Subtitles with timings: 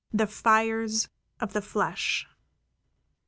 [0.11, 2.25] THE FIRES OF THE FLESH.